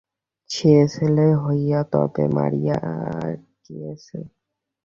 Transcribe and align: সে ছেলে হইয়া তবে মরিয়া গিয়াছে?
সে 0.49 0.73
ছেলে 0.93 1.27
হইয়া 1.43 1.79
তবে 1.93 2.23
মরিয়া 2.35 2.77
গিয়াছে? 3.65 4.17